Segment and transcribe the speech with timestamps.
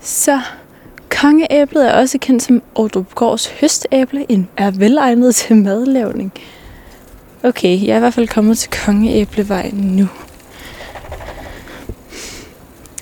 [0.00, 0.40] Så
[1.10, 6.32] kongeæblet er også kendt som Ordrupgårds høstæble, en er velegnet til madlavning.
[7.42, 10.08] Okay, jeg er i hvert fald kommet til Kongeæblevej nu.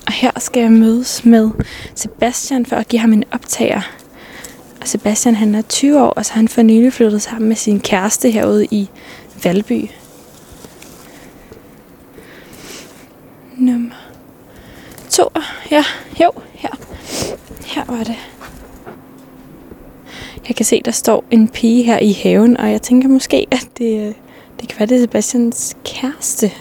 [0.06, 1.50] Og her skal jeg mødes med
[1.95, 3.80] Sebastian for at give ham en optager.
[4.80, 7.56] Og Sebastian han er 20 år, og så har han for nylig flyttet sammen med
[7.56, 8.88] sin kæreste herude i
[9.44, 9.90] Valby.
[13.56, 14.05] Nummer
[15.17, 15.30] to.
[15.71, 15.85] Ja,
[16.21, 16.70] jo, her.
[17.66, 18.16] Her var det.
[20.48, 23.69] Jeg kan se, der står en pige her i haven, og jeg tænker måske, at
[23.79, 24.15] det, øh,
[24.60, 26.52] det kan være, det Sebastians kæreste.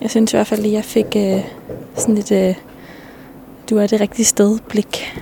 [0.00, 1.40] Jeg synes i hvert fald, at jeg fik uh,
[1.96, 2.54] sådan lidt, uh,
[3.70, 5.16] du er det rigtige sted blik.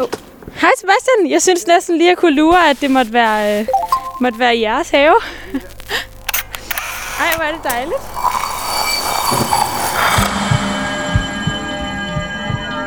[0.00, 0.08] Oh.
[0.54, 3.66] Hej Sebastian, jeg synes næsten lige at kunne lure, at det måtte være, uh,
[4.20, 5.14] måtte være i jeres have.
[7.20, 8.00] Ej, hvor er det dejligt.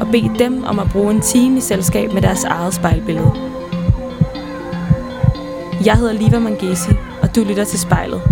[0.00, 3.32] og bede dem om at bruge en time i selskab med deres eget spejlbillede.
[5.84, 6.90] Jeg hedder Liva Mangesi,
[7.22, 8.22] og du lytter til spejlet.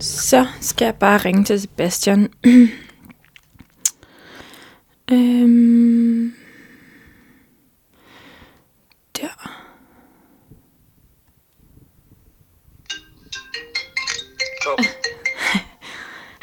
[0.00, 2.28] Så skal jeg bare ringe til Sebastian.
[5.12, 5.99] øhm.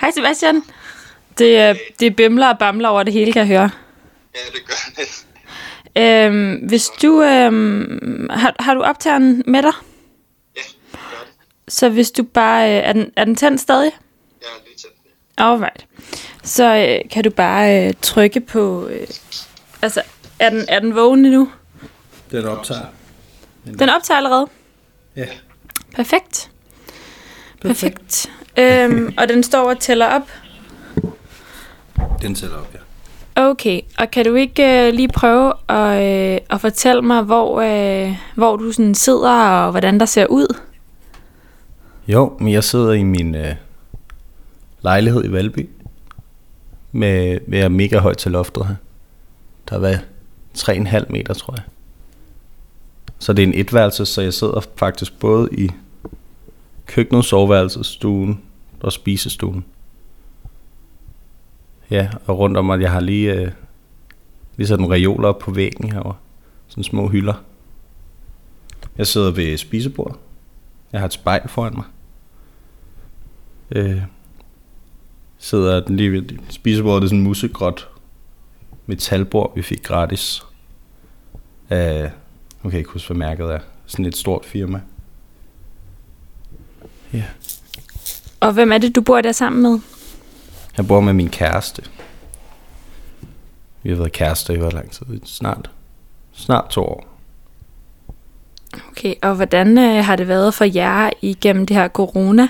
[0.07, 0.63] Hej Sebastian.
[1.37, 3.69] Det, er- det bimler og bamler over det hele, kan jeg høre.
[4.35, 5.25] Ja, det gør det.
[6.25, 7.21] Øhm, hvis du...
[7.23, 9.71] Øhm, har, har du optageren med dig?
[10.55, 11.73] Ja, det gør det.
[11.73, 12.69] Så hvis du bare...
[12.69, 13.91] Øh, er, den, er den tændt stadig?
[14.41, 14.95] Er lige tændt.
[15.37, 15.85] Alright.
[16.43, 18.87] Så øh, kan du bare øh, trykke på...
[18.87, 19.07] Øh,
[19.81, 20.01] altså,
[20.39, 21.51] er den, er den vågen nu?
[22.31, 22.85] Den optager.
[23.79, 24.47] Den optager allerede.
[25.15, 25.25] Ja.
[25.95, 26.51] Perfekt.
[27.61, 28.29] Perfekt.
[28.59, 30.29] øhm, og den står og tæller op.
[32.21, 32.79] Den tæller op, ja.
[33.41, 38.15] Okay, og kan du ikke øh, lige prøve at, øh, at fortælle mig, hvor, øh,
[38.35, 40.55] hvor du sådan sidder, og hvordan der ser ud?
[42.07, 43.55] Jo, men jeg sidder i min øh,
[44.81, 45.69] lejlighed i Valby.
[46.91, 48.75] Med, med mega højt til loftet her.
[49.69, 49.97] Der er hvad,
[50.57, 51.63] 3,5 meter, tror jeg.
[53.19, 55.71] Så det er en etværelse, så jeg sidder faktisk både i
[56.87, 58.41] køkkenet, soveværelset, stuen
[58.79, 59.65] og spisestuen.
[61.91, 63.51] Ja, og rundt om mig, jeg har lige, øh,
[64.57, 66.13] lige sat nogle reoler op på væggen herover.
[66.67, 67.43] Sådan små hylder.
[68.97, 70.17] Jeg sidder ved spisebordet.
[70.91, 71.85] Jeg har et spejl foran mig.
[73.71, 74.01] Øh,
[75.37, 77.89] sidder den lige ved spisebordet, det er sådan en musegråt
[78.85, 80.43] metalbord, vi fik gratis.
[81.71, 82.03] Øh,
[82.63, 83.59] nu kan jeg ikke huske, hvad mærket er.
[83.85, 84.81] Sådan et stort firma.
[87.17, 87.23] Ja.
[88.39, 89.79] Og hvem er det, du bor der sammen med?
[90.77, 91.83] Jeg bor med min kæreste.
[93.83, 95.05] Vi har været kærester i hvor lang tid?
[95.25, 95.69] Snart,
[96.33, 97.19] snart to år.
[98.91, 102.47] Okay, og hvordan øh, har det været for jer igennem det her corona?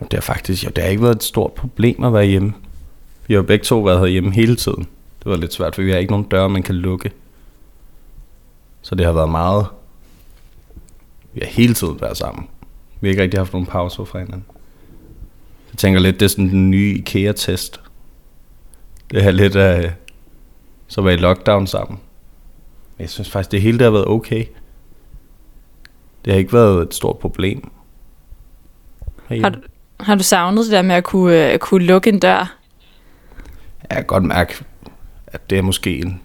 [0.00, 2.52] Det har faktisk, jo, det har ikke været et stort problem at være hjemme.
[3.26, 4.88] Vi har jo begge to været herhjemme hele tiden.
[5.18, 7.10] Det var lidt svært, for vi har ikke nogen døre, man kan lukke.
[8.82, 9.66] Så det har været meget...
[11.32, 12.48] Vi har hele tiden været sammen.
[13.00, 14.44] Vi har ikke rigtig haft nogen pauser fra hinanden.
[15.72, 17.80] Jeg tænker lidt, det er sådan den nye IKEA-test.
[19.10, 19.94] Det er lidt af...
[20.86, 21.98] Så var i lockdown sammen.
[22.96, 24.44] Men jeg synes faktisk, det hele der har været okay.
[26.24, 27.70] Det har ikke været et stort problem.
[29.28, 29.44] herhjemme.
[29.44, 29.60] Har du,
[30.00, 32.56] har du savnet det der med at kunne, øh, kunne lukke en dør?
[33.88, 34.64] Jeg kan godt mærke,
[35.26, 36.20] at det er måske en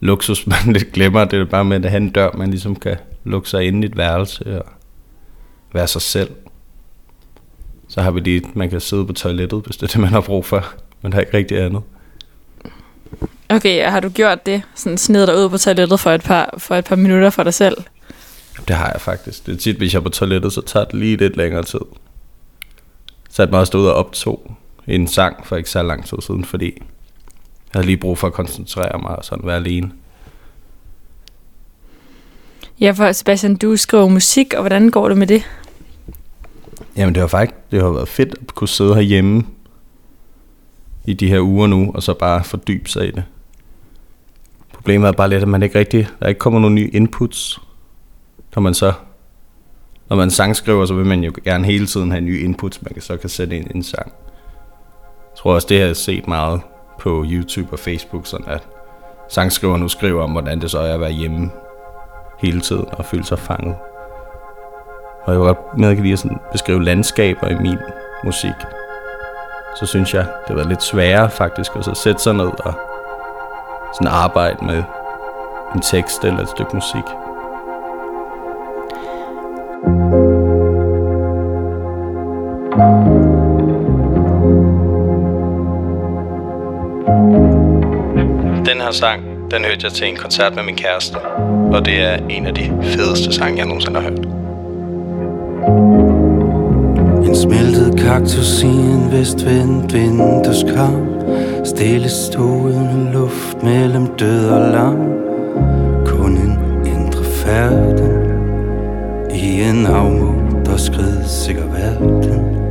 [0.00, 1.24] luksus, man lidt glemmer.
[1.24, 3.86] Det er bare med at have en dør, man ligesom kan lukke sig ind i
[3.86, 4.66] et værelse og
[5.72, 6.30] være sig selv.
[7.88, 10.20] Så har vi lige, man kan sidde på toilettet, hvis det er det, man har
[10.20, 10.64] brug for.
[11.02, 11.82] Men der er ikke rigtig andet.
[13.48, 14.62] Okay, og har du gjort det?
[14.74, 17.54] Sådan sned dig ud på toilettet for et par, for et par minutter for dig
[17.54, 17.76] selv?
[18.68, 19.46] Det har jeg faktisk.
[19.46, 21.80] Det er tit, hvis jeg er på toilettet, så tager det lige lidt længere tid.
[23.30, 24.56] Så jeg mig også ud og optog
[24.86, 26.82] en sang for ikke så lang tid siden, fordi
[27.74, 29.90] havde lige brug for at koncentrere mig og sådan være alene.
[32.80, 35.42] Ja, for Sebastian, du skriver musik, og hvordan går det med det?
[36.96, 39.42] Jamen det har faktisk det har været fedt at kunne sidde herhjemme
[41.04, 43.24] i de her uger nu, og så bare fordybe sig i det.
[44.74, 47.60] Problemet er bare lidt, at man ikke rigtig, der ikke kommer nogen nye inputs,
[48.54, 48.92] når man så,
[50.08, 53.02] når man sangskriver, så vil man jo gerne hele tiden have nye inputs, man kan
[53.02, 54.12] så kan sætte ind i en sang.
[55.30, 56.60] Jeg tror også, det har jeg set meget
[56.98, 58.68] på YouTube og Facebook, sådan at
[59.28, 61.50] sangskriver nu skriver om, hvordan det så er at være hjemme
[62.38, 63.76] hele tiden og føle sig fanget.
[65.24, 67.78] Og jeg var godt med at sådan beskrive landskaber i min
[68.24, 68.54] musik.
[69.76, 72.74] Så synes jeg, det var lidt sværere faktisk at så sætte sig ned og
[73.94, 74.82] sådan arbejde med
[75.74, 77.04] en tekst eller et stykke musik.
[79.84, 80.23] Den
[88.84, 91.16] her sang, den hørte jeg til en koncert med min kæreste,
[91.72, 94.26] og det er en af de fedeste sange, jeg nogensinde har hørt.
[97.28, 101.14] En smeltet kaktus i en vestvendt vindueskamp
[101.64, 102.08] Stille
[102.38, 104.96] uden luft mellem død og lam
[106.06, 108.10] Kun en indre færden
[109.34, 112.63] I en afmod, der skrid sikker verden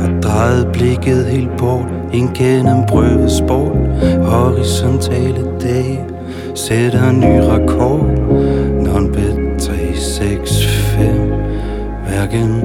[0.00, 3.76] har drejet blikket helt bort Ind gennem prøvesport
[4.22, 6.14] Horisontale dage
[6.54, 8.06] Sætter ny rekord.
[8.82, 11.32] Non bet 3, 6, 5
[12.06, 12.62] Hverken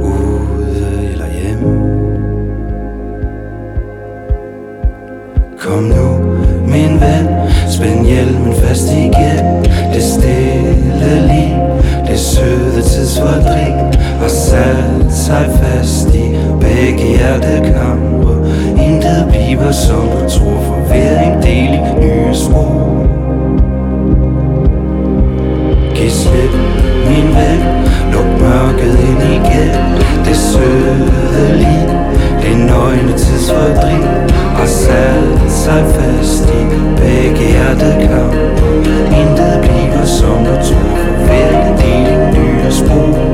[0.00, 1.62] ude eller hjem.
[5.58, 6.24] Kom nu,
[6.66, 7.26] min ven,
[7.70, 9.64] spænd hjelmen fast igen.
[9.94, 11.56] Det stille liv,
[12.06, 15.01] det søde tidsfordriv Og sat
[15.32, 18.34] sig fast i begge hjertekamre.
[18.86, 22.66] Intet bliver som du tror, for hver en del i nye små
[25.94, 26.54] Giv slip,
[27.08, 27.60] min ven,
[28.12, 29.72] luk mørket ind igen.
[30.24, 31.88] Det søde liv,
[32.42, 34.04] det nøgne tidsfordriv
[34.58, 36.62] Har sat sig fast i
[36.96, 38.36] begge hjertekampe
[39.20, 43.31] Intet bliver som du tror, for hver en del i nye spor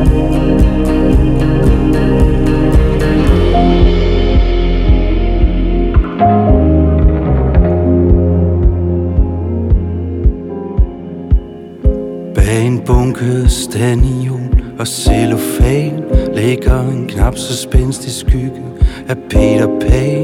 [14.78, 16.04] og cellofan
[16.34, 18.62] Lægger en knap så spændstig skygge
[19.08, 20.17] af Peter Pan.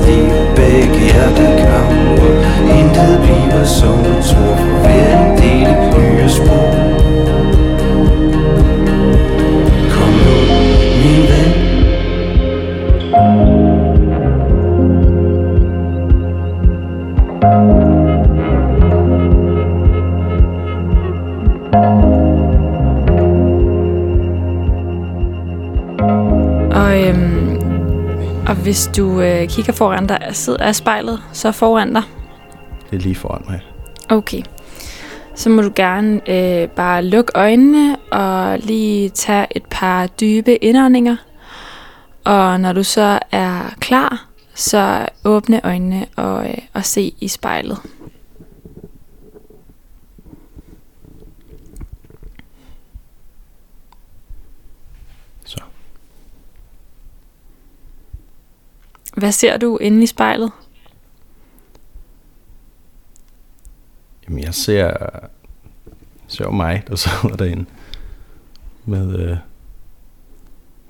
[0.00, 0.20] Fast i
[0.56, 2.16] begge hjertekammer
[2.78, 4.79] Intet bliver som du tror,
[28.70, 32.02] hvis du øh, kigger foran dig, sidder er spejlet så foran dig.
[32.90, 33.60] Det er lige foran mig.
[34.08, 34.42] Okay.
[35.34, 41.16] Så må du gerne øh, bare lukke øjnene og lige tage et par dybe indåndinger.
[42.24, 47.78] Og når du så er klar, så åbne øjnene og, øh, og se i spejlet.
[55.44, 55.60] Så.
[59.20, 60.52] Hvad ser du inde i spejlet?
[64.24, 64.96] Jamen, jeg ser,
[66.26, 67.66] ser jo mig, der sidder derinde.
[68.84, 69.38] Med, øh, jeg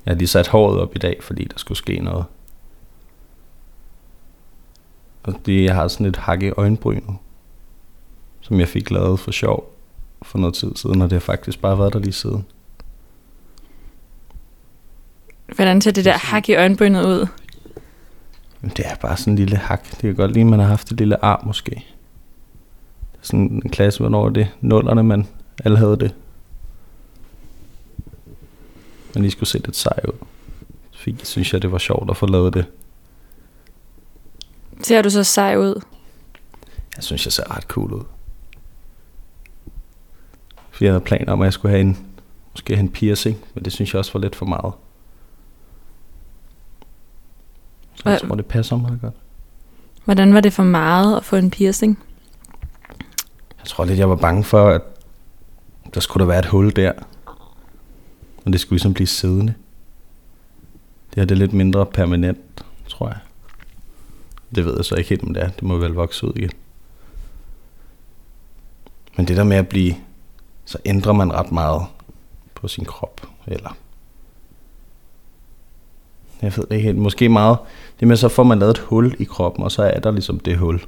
[0.06, 2.25] har lige sat håret op i dag, fordi der skulle ske noget.
[5.22, 7.16] Og det, jeg har sådan et hak i øjenbrynet,
[8.40, 9.75] som jeg fik lavet for sjov.
[10.22, 12.46] for noget tid siden, og det har faktisk bare været der lige siden.
[15.54, 17.26] Hvordan ser det der hak i øjenbrynet ud?
[18.61, 19.90] Men det er bare sådan en lille hak.
[19.90, 21.71] Det kan godt lide, at man har haft et lille arm måske.
[23.12, 25.26] Det er sådan en klasse, hvornår er det nullerne, man
[25.64, 26.14] alle havde det.
[29.14, 30.26] Men lige skulle se lidt sej ud.
[30.93, 32.67] Fint, synes jeg, det var sjovt at få lavet det.
[34.83, 35.83] Ser du så sej ud?
[36.97, 38.05] Jeg synes, jeg ser ret cool ud.
[40.71, 42.07] For jeg havde planer om, at jeg skulle have en,
[42.52, 44.73] måske have en piercing, men det synes jeg også var lidt for meget.
[47.89, 49.14] Så jeg tror, det passer meget godt.
[50.04, 51.99] Hvordan var det for meget at få en piercing?
[53.59, 54.83] Jeg tror lidt, jeg var bange for, at
[55.95, 56.92] der skulle der være et hul der.
[58.45, 59.54] Og det skulle ligesom blive siddende.
[61.11, 63.19] Det her det er lidt mindre permanent, tror jeg.
[64.54, 65.49] Det ved jeg så ikke helt, om det er.
[65.49, 66.50] Det må vel vokse ud igen.
[69.16, 69.95] Men det der med at blive,
[70.64, 71.83] så ændrer man ret meget
[72.54, 73.21] på sin krop.
[73.47, 73.76] Eller
[76.42, 76.99] jeg ved det ikke helt.
[76.99, 77.59] Måske meget.
[78.00, 80.40] Det med, så får man lavet et hul i kroppen, og så er der ligesom
[80.40, 80.80] det hul.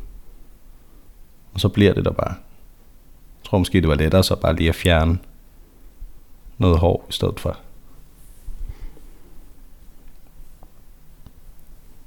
[1.54, 2.35] Og så bliver det der bare.
[3.42, 5.18] Jeg tror måske, det var lettere så bare lige at fjerne
[6.59, 7.56] noget hår i stedet for.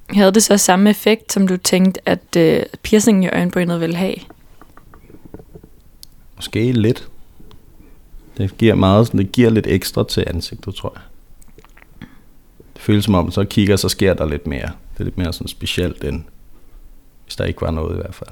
[0.10, 4.16] Havde det så samme effekt, som du tænkte, at øh, piercingen i øjenbrynet ville have?
[6.36, 7.10] Måske lidt.
[8.38, 11.04] Det giver meget, sådan, det giver lidt ekstra til ansigtet, tror jeg.
[12.76, 14.72] Det føles som om, så kigger, så sker der lidt mere.
[14.94, 16.24] Det er lidt mere sådan specielt, end
[17.24, 18.30] hvis der ikke var noget i hvert fald.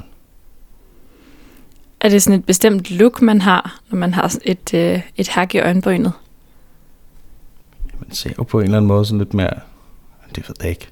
[2.00, 5.56] Er det sådan et bestemt look, man har, når man har et, øh, et hak
[5.56, 6.12] i øjenbrynet?
[8.00, 9.60] Man ser jo på en eller anden måde sådan lidt mere,
[10.36, 10.88] det ved jeg ikke.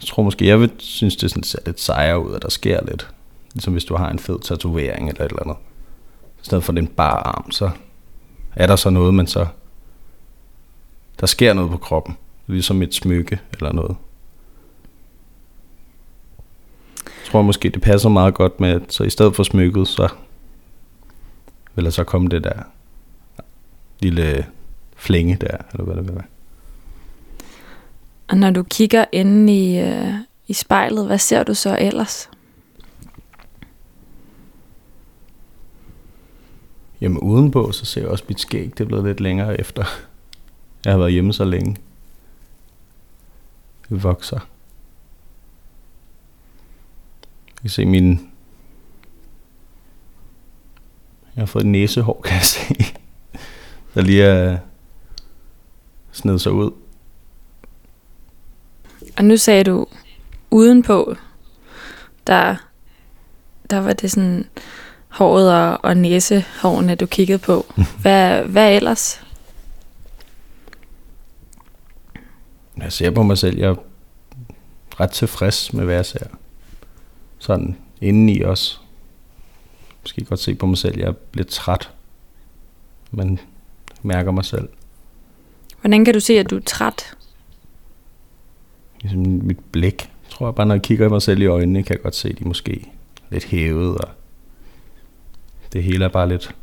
[0.00, 2.84] Jeg tror måske, jeg vil synes, det sådan ser lidt sejere ud, at der sker
[2.84, 3.10] lidt.
[3.54, 5.56] Ligesom hvis du har en fed tatovering eller et eller andet.
[6.42, 7.70] I stedet for den bare arm, så
[8.56, 9.46] er der så noget, men så...
[11.22, 12.16] Der sker noget på kroppen.
[12.46, 13.96] Ligesom et smykke eller noget.
[17.04, 20.08] Jeg tror måske, det passer meget godt med, at så i stedet for smykket, så
[21.74, 22.62] vil der så komme det der
[24.00, 24.46] lille
[24.96, 26.24] flænge der, eller hvad det vil være.
[28.28, 30.14] Og når du kigger inde i, øh,
[30.46, 32.30] i spejlet, hvad ser du så ellers?
[37.00, 39.84] Jamen udenpå, så ser jeg også mit skæg, det er blevet lidt længere efter.
[40.84, 41.76] Jeg har været hjemme så længe.
[43.88, 44.40] Det vokser.
[47.46, 48.10] Jeg kan se min...
[51.36, 52.74] Jeg har fået et næsehår, kan jeg se.
[53.94, 54.58] Der lige er
[56.12, 56.70] sned sig ud.
[59.16, 59.86] Og nu sagde du,
[60.50, 61.16] udenpå,
[62.26, 62.56] der,
[63.70, 64.48] der var det sådan
[65.08, 67.66] håret og, og næsehårene, du kiggede på.
[68.02, 69.24] Hvad, hvad ellers?
[72.82, 73.74] Jeg ser på mig selv, jeg er
[75.00, 76.26] ret tilfreds med, hvad jeg ser.
[77.38, 78.78] Sådan indeni også.
[80.02, 81.90] Måske godt se på mig selv, jeg er lidt træt.
[83.10, 83.40] Men
[84.02, 84.68] mærker mig selv.
[85.80, 87.16] Hvordan kan du se, at du er træt?
[89.00, 90.02] Ligesom mit blik.
[90.02, 92.28] Jeg tror bare, når jeg kigger i mig selv i øjnene, kan jeg godt se,
[92.28, 92.88] at de måske
[93.30, 93.98] lidt hævet.
[93.98, 94.08] Og
[95.72, 96.54] det hele er bare lidt,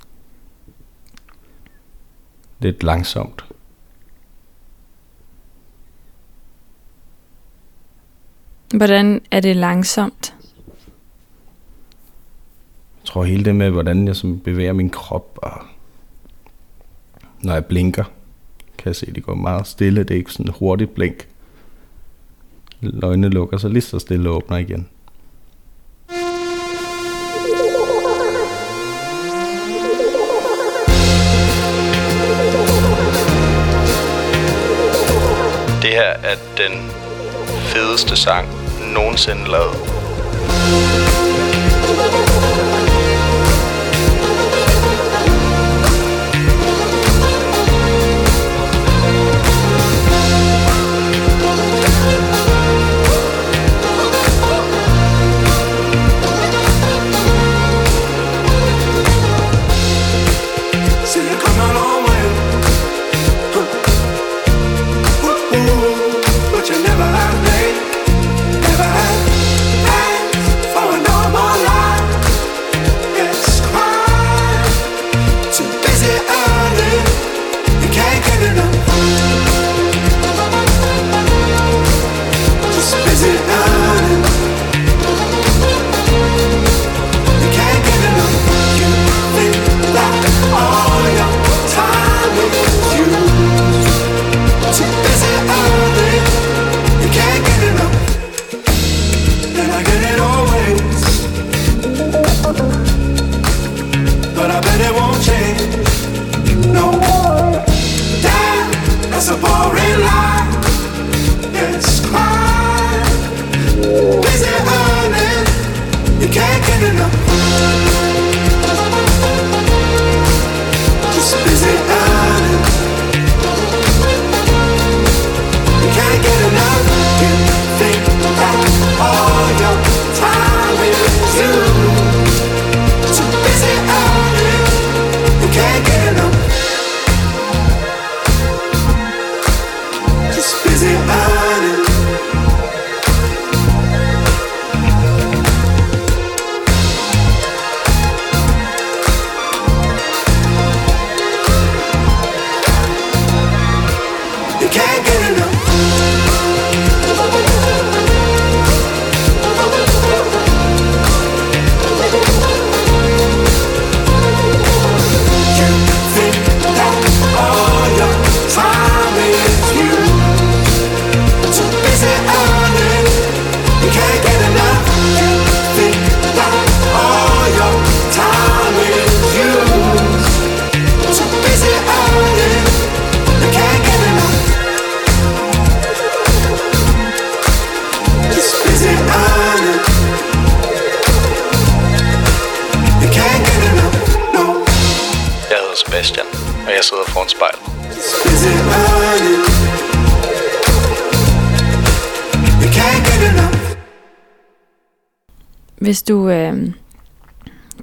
[2.60, 3.44] lidt langsomt.
[8.74, 10.36] Hvordan er det langsomt?
[13.00, 15.52] Jeg tror hele det med, hvordan jeg som bevæger min krop, og
[17.42, 18.04] når jeg blinker,
[18.78, 20.04] kan jeg se, at det går meget stille.
[20.04, 21.28] Det er ikke sådan et hurtigt blink.
[23.04, 24.88] Øjnene lukker sig lige så stille og åbner igen.
[35.82, 36.90] Det her er den
[37.74, 38.59] fedeste sang
[38.94, 41.09] nogensinde lavet.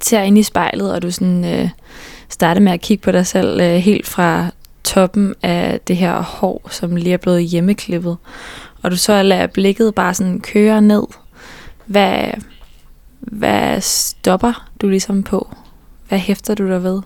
[0.07, 1.69] Ser ind i spejlet, og du sådan, øh,
[2.29, 4.51] starter med at kigge på dig selv øh, helt fra
[4.83, 8.17] toppen af det her hår, som lige er blevet hjemmeklippet,
[8.83, 11.03] og du så lader blikket bare sådan køre ned,
[11.85, 12.31] hvad,
[13.19, 15.55] hvad stopper du ligesom på?
[16.07, 17.01] Hvad hæfter du der ved?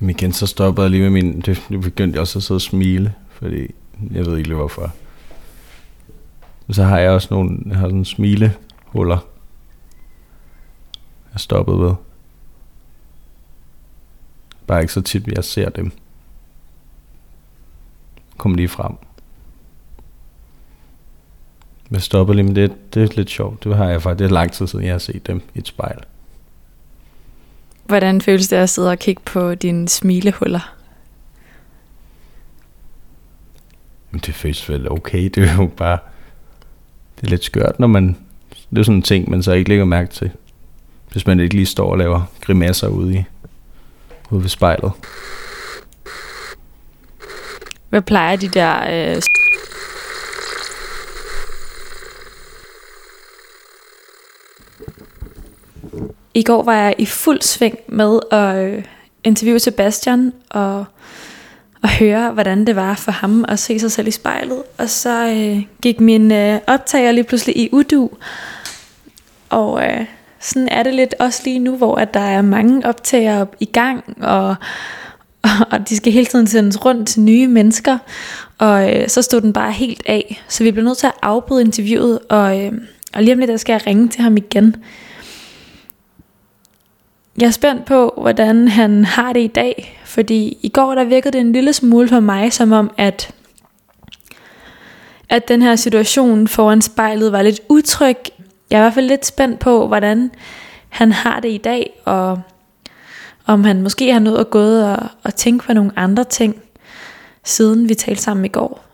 [0.00, 1.40] Jamen igen, så stoppede jeg lige med min...
[1.40, 3.74] Det, det begyndte jeg også at sidde og smile, fordi
[4.10, 4.92] jeg ved ikke lige hvorfor.
[6.68, 7.58] Og så har jeg også nogle...
[7.66, 9.26] Jeg har sådan smilehuller.
[11.32, 11.94] Jeg stoppede ved.
[14.66, 15.92] Bare ikke så tit, jeg ser dem.
[18.36, 18.92] Kom lige frem.
[21.90, 23.64] Jeg stopper lige, men det, det er lidt sjovt.
[23.64, 24.18] Det har jeg faktisk.
[24.18, 25.98] Det er lang tid siden, jeg har set dem i et spejl.
[27.84, 30.74] Hvordan føles det at sidde og kigge på dine smilehuller?
[34.10, 35.24] Men det føles vel okay.
[35.24, 35.98] Det er jo bare...
[37.16, 38.16] Det er lidt skørt, når man...
[38.70, 40.30] Det er sådan en ting, man så ikke lægger mærke til.
[41.12, 43.24] Hvis man ikke lige står og laver grimasser ude, i,
[44.30, 44.92] ude ved spejlet.
[47.88, 49.22] Hvad plejer de der øh,
[56.34, 58.84] I går var jeg i fuld sving med at øh,
[59.24, 60.84] interviewe Sebastian og,
[61.86, 64.62] og høre, hvordan det var for ham at se sig selv i spejlet.
[64.78, 68.10] Og så øh, gik min øh, optager lige pludselig i udu.
[69.50, 70.04] Og øh,
[70.40, 74.04] sådan er det lidt også lige nu, hvor at der er mange optager i gang,
[74.22, 74.54] og,
[75.72, 77.98] og de skal hele tiden sendes rundt til nye mennesker.
[78.58, 80.42] Og øh, så stod den bare helt af.
[80.48, 82.72] Så vi blev nødt til at afbryde interviewet, og, øh,
[83.14, 84.76] og lige om lidt der skal jeg ringe til ham igen.
[87.38, 91.32] Jeg er spændt på, hvordan han har det i dag, fordi i går der virkede
[91.32, 93.34] det en lille smule for mig, som om at,
[95.28, 98.16] at den her situation foran spejlet var lidt utryg.
[98.70, 100.30] Jeg er i hvert fald lidt spændt på, hvordan
[100.88, 102.42] han har det i dag, og
[103.46, 106.62] om han måske har nået at gå og, og tænke på nogle andre ting,
[107.44, 108.84] siden vi talte sammen i går.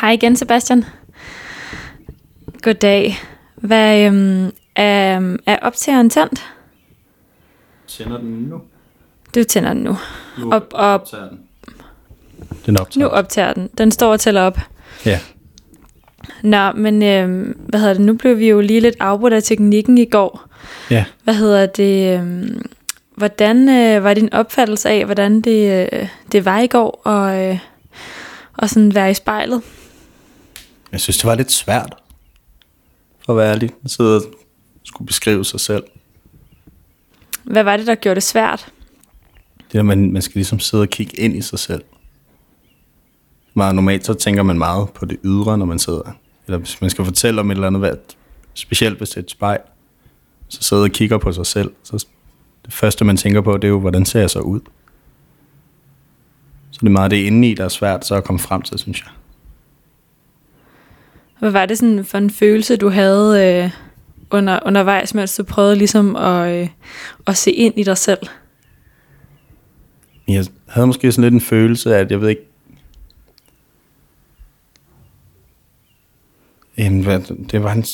[0.00, 0.84] Hej igen, Sebastian.
[2.64, 3.16] Goddag.
[3.54, 6.44] Hvad øhm, er, er optageren tændt?
[7.86, 8.60] Tænder den nu?
[9.34, 9.96] Du tænder den nu.
[10.38, 11.00] Nu Op, op.
[11.00, 11.38] optager den.
[12.66, 13.04] Den optager.
[13.06, 13.70] Nu optager den.
[13.78, 14.58] Den står og tæller op.
[15.06, 15.20] Ja.
[16.42, 18.02] Nå, men øhm, hvad hedder det?
[18.02, 20.48] Nu blev vi jo lige lidt afbrudt af teknikken i går.
[20.90, 21.04] Ja.
[21.24, 22.18] Hvad hedder det?
[22.18, 22.62] øhm,
[23.16, 27.58] Hvordan øh, var din opfattelse af, hvordan det, øh, det var i går, og, øh,
[28.56, 29.62] og sådan være i spejlet?
[30.92, 31.94] Jeg synes, det var lidt svært.
[33.28, 33.70] At være ærlig.
[33.84, 34.22] At sidde og
[34.82, 35.84] skulle beskrive sig selv.
[37.44, 38.72] Hvad var det, der gjorde det svært?
[39.58, 41.84] Det der, man, man skal ligesom sidde og kigge ind i sig selv.
[43.54, 46.12] Meget normalt, så tænker man meget på det ydre, når man sidder.
[46.46, 47.96] Eller hvis man skal fortælle om et eller andet, hvad,
[48.54, 49.60] specielt hvis det er et spejl,
[50.48, 51.72] så sidder og kigger på sig selv.
[51.82, 52.06] Så
[52.64, 54.60] det første, man tænker på, det er jo, hvordan ser jeg så ud?
[56.70, 59.00] Så det er meget det indeni, der er svært så at komme frem til, synes
[59.00, 59.10] jeg.
[61.38, 63.70] Hvad var det sådan for en følelse, du havde øh,
[64.30, 66.68] under, undervejs, mens du prøvede ligesom at, øh,
[67.26, 68.18] at se ind i dig selv?
[70.28, 72.42] Jeg havde måske sådan lidt en følelse af, at jeg ved ikke...
[76.78, 77.04] Jamen,
[77.50, 77.84] det var en,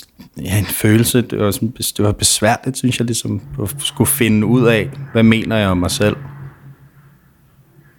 [0.42, 4.46] ja, en følelse, det var, sådan, det var besværligt, synes jeg, ligesom at skulle finde
[4.46, 6.16] ud af, hvad mener jeg om mig selv?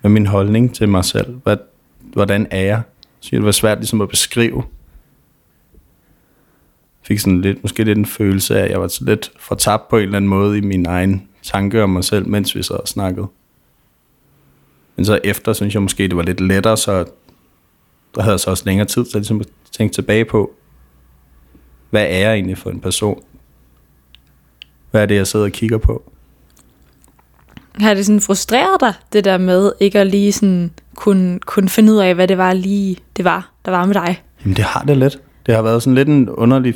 [0.02, 1.36] Hvad er min holdning til mig selv?
[1.44, 1.58] Hvad,
[2.14, 2.82] hvordan er jeg?
[3.20, 4.64] Så det var svært ligesom at beskrive.
[7.04, 9.98] Fik sådan lidt, måske lidt en følelse af, at jeg var så lidt fortabt på
[9.98, 12.88] en eller anden måde i min egen tanke om mig selv, mens vi sad og
[12.88, 13.28] snakkede.
[14.96, 17.06] Men så efter, synes jeg måske, det var lidt lettere, så
[18.16, 20.52] der havde jeg så også længere tid til ligesom at tænke tilbage på,
[21.90, 23.24] hvad er jeg egentlig for en person?
[24.92, 26.12] Hvad er det, jeg sidder og kigger på?
[27.76, 31.94] Har det sådan frustreret dig, det der med ikke at lige sådan kunne, kunne finde
[31.94, 34.24] ud af, hvad det var lige det var, der var med dig?
[34.44, 35.20] Jamen det har det lidt.
[35.46, 36.76] Det har været sådan lidt en underlig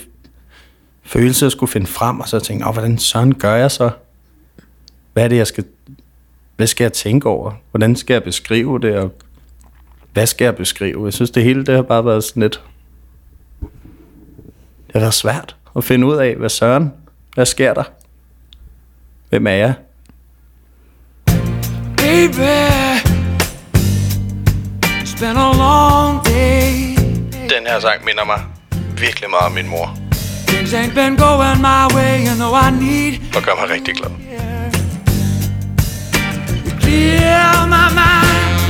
[1.06, 3.90] følelse at skulle finde frem, og så tænke, Åh, hvordan sådan gør jeg så?
[5.14, 5.64] Hvad er det, jeg skal...
[6.56, 7.52] Hvad skal jeg tænke over?
[7.72, 8.98] Hvordan skal jeg beskrive det?
[8.98, 9.14] Og
[10.14, 11.06] hvad skal jeg beskrive?
[11.06, 12.62] Jeg synes, det hele det har bare været sådan lidt...
[14.88, 16.94] Det har været svært at finde ud af, hvad søren,
[17.34, 17.84] hvad sker der?
[19.30, 19.74] Hvem er jeg?
[21.98, 22.56] Baby,
[25.02, 26.96] It's been a long day.
[27.32, 28.42] Den her sang minder mig
[28.98, 29.98] virkelig meget om min mor,
[30.66, 34.10] Things ain't been going my way, you know I need og gør mig rigtig glad.
[36.82, 38.66] clear my mind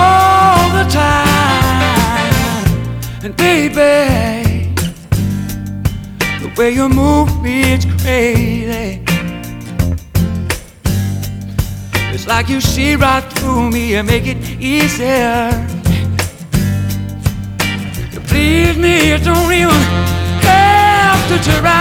[0.00, 2.66] all the time.
[3.24, 3.92] And baby,
[6.42, 9.02] the way you move me, it's crazy.
[12.14, 15.74] It's like you see right through me and make it easier.
[18.34, 19.70] Please me, you don't even
[20.42, 21.73] have to try.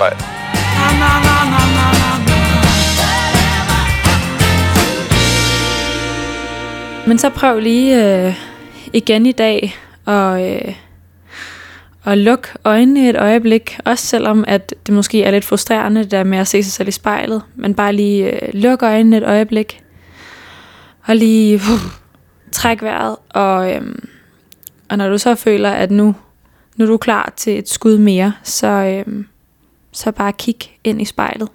[0.00, 0.40] Na.
[7.06, 8.34] Men så prøv lige øh,
[8.92, 10.74] igen i dag og, øh,
[12.02, 13.78] og luk øjnene et øjeblik.
[13.84, 16.88] Også selvom at det måske er lidt frustrerende det der med at se sig selv
[16.88, 17.42] i spejlet.
[17.54, 19.82] Men bare lige øh, luk øjnene et øjeblik.
[21.06, 21.80] Og lige uh,
[22.52, 23.16] træk vejret.
[23.28, 23.82] Og, øh,
[24.88, 26.14] og når du så føler, at nu,
[26.76, 29.24] nu er du klar til et skud mere, så, øh,
[29.92, 31.48] så bare kig ind i spejlet.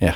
[0.00, 0.12] Ja.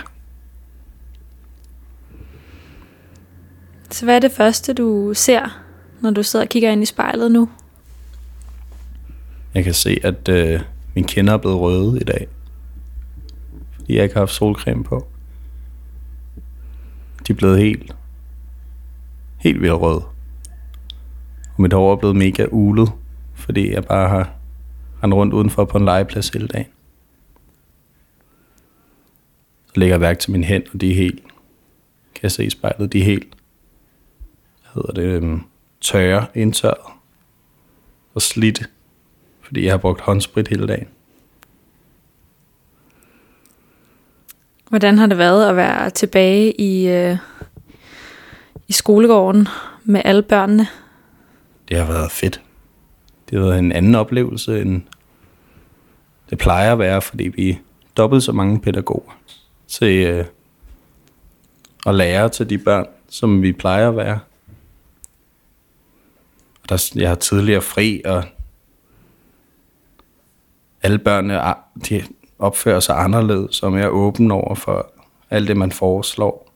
[3.91, 5.63] Så hvad er det første, du ser,
[6.01, 7.49] når du sidder og kigger ind i spejlet nu?
[9.55, 10.61] Jeg kan se, at øh,
[10.95, 12.29] mine kinder er blevet røde i dag.
[13.73, 15.09] Fordi jeg ikke har haft solcreme på.
[17.27, 17.97] De er blevet helt,
[19.39, 20.05] helt vildt røde.
[21.57, 22.93] Og mit hår er blevet mega ulet,
[23.35, 24.35] fordi jeg bare har
[25.03, 26.67] rendt rundt udenfor på en legeplads hele dagen.
[29.67, 31.23] Så lægger jeg værk til min hænder, og de er helt,
[32.15, 33.37] kan jeg se i spejlet, de er helt,
[34.63, 35.43] hvad hedder det, øhm,
[35.81, 36.93] tørre, indtørret
[38.15, 38.71] og slidt,
[39.41, 40.89] fordi jeg har brugt håndsprit hele dagen.
[44.75, 47.17] Hvordan har det været at være tilbage i, øh,
[48.69, 49.49] i skolegården
[49.85, 50.67] med alle børnene?
[51.69, 52.41] Det har været fedt.
[53.31, 54.83] Det har været en anden oplevelse, end
[56.31, 57.55] det plejer at være, fordi vi er
[57.97, 59.13] dobbelt så mange pædagoger
[59.69, 60.25] til øh,
[61.87, 64.19] at lære til de børn, som vi plejer at være.
[66.63, 68.25] Og der, jeg har tidligere fri, og
[70.83, 71.57] alle børnene ah,
[71.89, 72.03] de
[72.39, 74.93] opfører sig anderledes, og mere åben over for
[75.31, 76.51] alt det, man foreslår.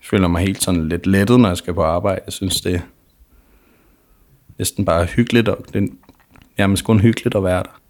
[0.00, 2.20] Jeg føler mig helt sådan lidt lettet, når jeg skal på arbejde.
[2.26, 2.80] Jeg synes, det er
[4.58, 5.88] næsten bare hyggeligt, og det er
[6.58, 7.80] nærmest kun hyggeligt at være der.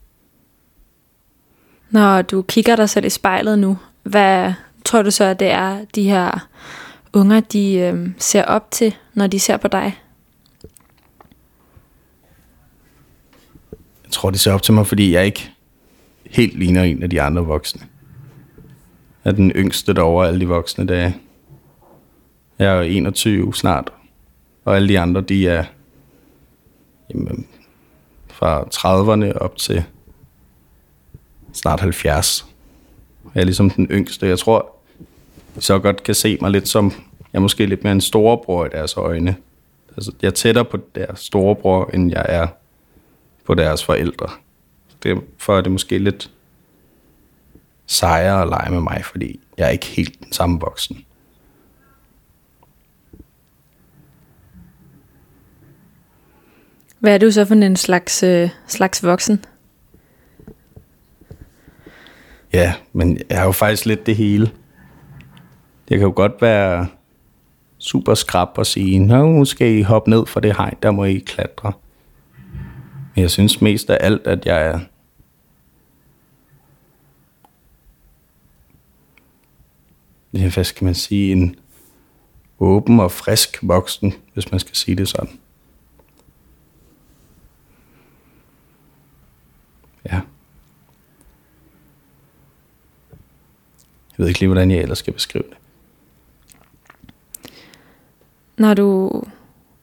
[1.90, 4.52] Når du kigger dig selv i spejlet nu, hvad
[4.84, 6.48] tror du så, at det er, de her
[7.12, 9.98] unger, de øh, ser op til, når de ser på dig?
[14.06, 15.50] Jeg tror, de ser op til mig, fordi jeg ikke
[16.30, 17.82] helt ligner en af de andre voksne.
[19.24, 21.16] Jeg er den yngste derovre over alle de voksne dage.
[22.58, 23.92] Jeg er jo 21 snart,
[24.64, 25.64] og alle de andre, de er
[27.10, 27.46] jamen,
[28.26, 29.84] fra 30'erne op til
[31.52, 32.46] snart 70.
[33.34, 34.26] Jeg er ligesom den yngste.
[34.26, 34.76] Jeg tror,
[35.56, 36.92] de så godt kan se mig lidt som,
[37.32, 39.36] jeg er måske lidt mere en storebror i deres øjne.
[39.96, 42.46] Altså, jeg er tættere på deres storebror, end jeg er
[43.46, 44.28] på deres forældre.
[45.02, 46.30] Derfor er det måske lidt
[47.86, 51.04] sejere at lege med mig, fordi jeg er ikke helt den samme voksen.
[56.98, 59.44] Hvad er du så for en slags, øh, slags voksen?
[62.52, 64.50] Ja, men jeg har jo faktisk lidt det hele.
[65.90, 66.86] Jeg kan jo godt være
[67.78, 71.18] super skrab og sige, nu skal I hoppe ned for det hegn, der må I
[71.18, 71.72] klatre.
[73.16, 74.80] Men jeg synes mest af alt, at jeg er
[80.34, 81.56] ja, hvad skal man sige, en
[82.58, 85.40] åben og frisk voksen, hvis man skal sige det sådan.
[90.04, 90.20] Ja.
[94.10, 95.56] Jeg ved ikke lige, hvordan jeg ellers skal beskrive det.
[98.58, 99.22] Når du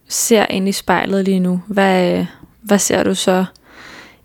[0.08, 2.26] ser ind i spejlet lige nu, hvad,
[2.64, 3.46] hvad ser du så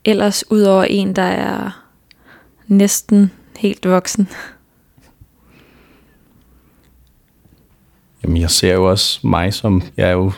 [0.04, 1.84] ellers ud over en, der er
[2.66, 4.28] næsten helt voksen?
[8.22, 10.32] Jamen, jeg ser jo også mig som, jeg er jo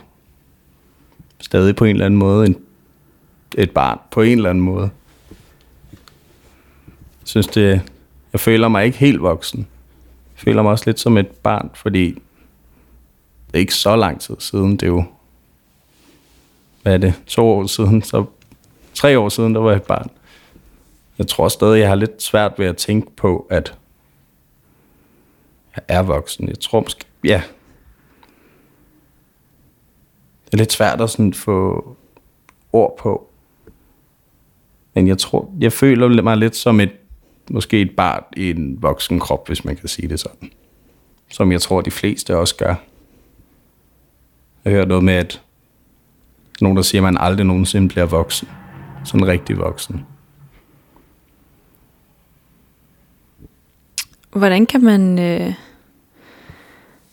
[1.40, 2.56] stadig på en eller anden måde en,
[3.58, 4.90] et barn, på en eller anden måde.
[7.20, 7.82] Jeg synes det,
[8.32, 9.58] jeg føler mig ikke helt voksen.
[10.36, 12.22] Jeg føler mig også lidt som et barn, fordi
[13.46, 15.04] det er ikke så lang tid siden, det er jo,
[16.82, 18.24] hvad er det, to år siden, så
[18.94, 20.10] tre år siden, der var jeg et barn.
[21.18, 23.74] Jeg tror stadig, jeg har lidt svært ved at tænke på, at
[25.76, 26.48] jeg er voksen.
[26.48, 27.42] Jeg tror måske, ja,
[30.44, 31.96] det er lidt svært at sådan få
[32.72, 33.30] ord på.
[34.94, 36.92] Men jeg tror, jeg føler mig lidt som et,
[37.50, 40.50] måske et barn i en voksen krop, hvis man kan sige det sådan.
[41.28, 42.74] Som jeg tror, de fleste også gør.
[44.64, 45.42] Jeg hører noget med, at
[46.60, 48.48] nogen, der siger, at man aldrig nogensinde bliver voksen.
[49.04, 50.06] Sådan rigtig voksen.
[54.30, 55.54] Hvordan kan man øh,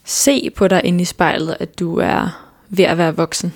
[0.04, 3.54] se på dig inde i spejlet, at du er ved at være voksen?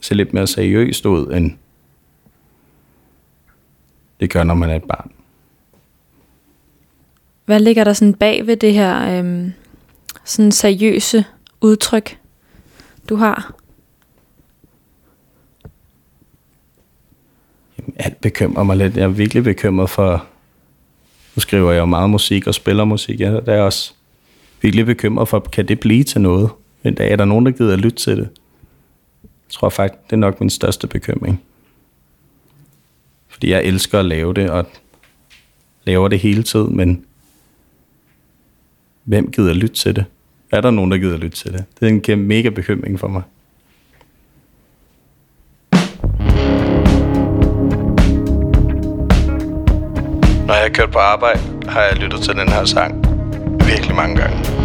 [0.00, 1.52] Ser lidt mere seriøst ud, end
[4.20, 5.12] det gør, når man er et barn.
[7.44, 9.50] Hvad ligger der sådan bag ved det her øh,
[10.24, 11.24] sådan seriøse
[11.60, 12.19] udtryk,
[13.10, 13.54] du har?
[17.78, 18.96] Jamen, alt bekymrer mig lidt.
[18.96, 20.26] Jeg er virkelig bekymret for...
[21.36, 23.20] Nu skriver jeg jo meget musik og spiller musik.
[23.20, 23.94] Jeg er også
[24.62, 26.50] virkelig bekymret for, kan det blive til noget?
[26.84, 28.28] En dag er der nogen, der gider at lytte til det.
[29.22, 31.42] Jeg tror faktisk, det er nok min største bekymring.
[33.28, 34.66] Fordi jeg elsker at lave det, og
[35.84, 37.04] laver det hele tiden, men
[39.04, 40.04] hvem gider at lytte til det?
[40.52, 41.64] Er der nogen, der gider lytte til det?
[41.80, 43.22] Det er en kæmpe mega bekymring for mig.
[50.46, 53.04] Når jeg har kørt på arbejde, har jeg lyttet til den her sang
[53.66, 54.59] virkelig mange gange.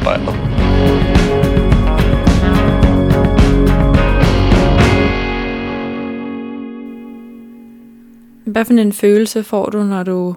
[0.00, 0.34] Spejlet.
[8.44, 10.34] Hvad for en følelse får du, når du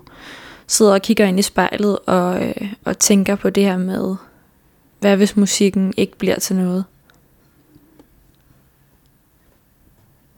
[0.68, 4.16] sidder og kigger ind i spejlet og, øh, og tænker på det her med,
[4.99, 6.86] hvad hvis musikken ikke bliver til noget?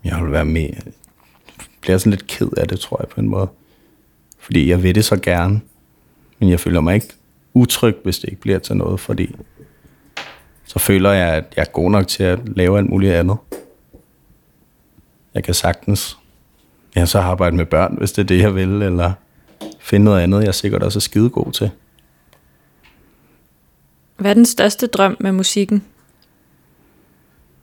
[0.04, 0.62] Jeg vil være med.
[0.62, 0.94] Jeg
[1.82, 3.48] bliver sådan lidt ked af det, tror jeg på en måde.
[4.40, 5.62] Fordi jeg vil det så gerne.
[6.40, 7.08] Men jeg føler mig ikke
[7.56, 9.36] utryg, hvis det ikke bliver til noget, fordi
[10.66, 13.38] så føler jeg, at jeg er god nok til at lave alt muligt andet.
[15.34, 16.18] Jeg kan sagtens
[16.96, 19.14] ja, så arbejde med børn, hvis det er det, jeg vil, eller
[19.80, 21.72] finde noget andet, jeg sikkert også er skide god til.
[24.18, 25.84] Hvad er den største drøm med musikken?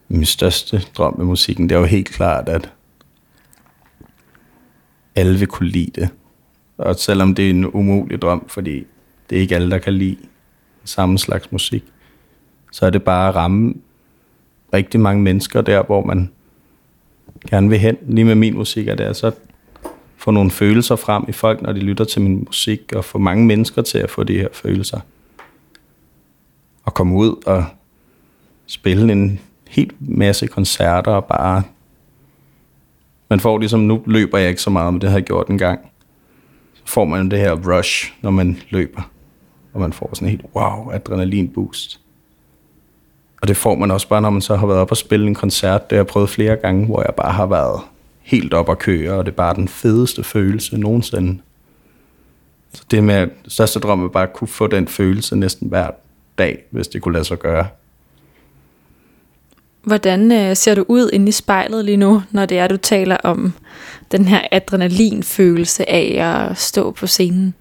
[0.09, 2.73] Min største drøm med musikken, det er jo helt klart, at
[5.15, 6.09] alle vil kunne lide det.
[6.79, 8.87] Og selvom det er en umulig drøm, fordi
[9.33, 10.17] det er ikke alle, der kan lide
[10.85, 11.85] samme slags musik,
[12.73, 13.75] så er det bare at ramme
[14.75, 16.31] rigtig mange mennesker der, hvor man
[17.51, 17.97] gerne vil hen.
[18.07, 19.35] Lige med min musik er det altså at
[20.17, 23.47] få nogle følelser frem i folk, når de lytter til min musik, og få mange
[23.47, 25.01] mennesker til at få de her følelser.
[26.85, 27.65] Og komme ud og
[28.67, 31.63] spille en helt masse koncerter og bare...
[33.31, 35.59] Man får ligesom, nu løber jeg ikke så meget, men det har jeg gjort en
[35.59, 35.81] gang.
[36.75, 39.12] Så får man det her rush, når man løber.
[39.73, 42.01] Og man får sådan en helt wow, adrenalin boost.
[43.43, 45.35] Og det får man også bare, når man så har været op og spille en
[45.35, 45.91] koncert.
[45.91, 47.81] Det har jeg prøvet flere gange, hvor jeg bare har været
[48.23, 51.39] helt op at køre, og det er bare den fedeste følelse nogensinde.
[52.73, 55.91] Så det med, største drøm er bare at kunne få den følelse næsten hver
[56.39, 57.67] dag, hvis det kunne lade sig gøre.
[59.83, 63.17] Hvordan øh, ser du ud inde i spejlet lige nu, når det er, du taler
[63.17, 63.53] om
[64.13, 67.55] den her adrenalinfølelse af at stå på scenen?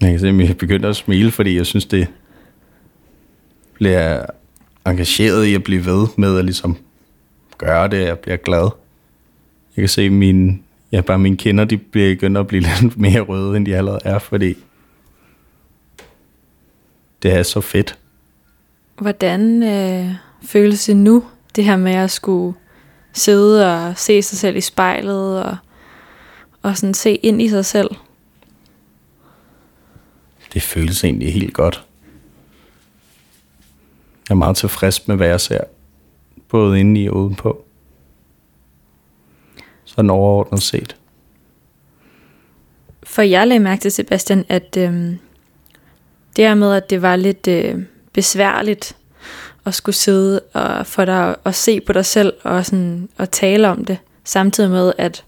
[0.00, 2.08] Jeg kan se, at jeg begynder at smile, fordi jeg synes, det
[3.74, 4.26] bliver
[4.86, 6.76] engageret i at blive ved med at ligesom
[7.58, 8.70] gøre det, jeg bliver glad.
[9.76, 10.58] Jeg kan se, at mine,
[10.92, 14.18] ja, bare mine kinder, de begynder at blive lidt mere røde, end de allerede er,
[14.18, 14.56] fordi
[17.22, 17.98] det er så fedt.
[19.00, 21.24] Hvordan øh, føles det nu,
[21.56, 22.56] det her med at skulle
[23.12, 25.56] sidde og se sig selv i spejlet og,
[26.62, 27.90] og sådan se ind i sig selv?
[30.56, 31.84] Det føles egentlig helt godt.
[34.28, 35.60] Jeg er meget tilfreds med, hvad jeg ser.
[36.48, 37.64] Både inde i og udenpå.
[39.84, 40.96] Sådan overordnet set.
[43.02, 44.92] For jeg lagde mærke til, Sebastian, at øh,
[46.36, 47.82] det her med, at det var lidt øh,
[48.12, 48.96] besværligt
[49.64, 53.68] at skulle sidde og få dig at se på dig selv og, sådan, og tale
[53.68, 55.24] om det, samtidig med, at,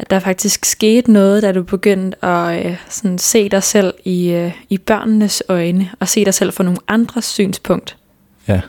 [0.00, 4.30] at der faktisk skete noget, da du begyndte at øh, sådan, se dig selv i,
[4.30, 7.96] øh, i børnenes øjne, og se dig selv fra nogle andres synspunkt.
[8.48, 8.60] Ja.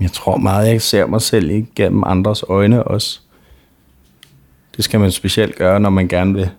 [0.00, 3.20] Jeg tror meget, jeg ser mig selv igennem andres øjne også.
[4.76, 6.50] Det skal man specielt gøre, når man gerne vil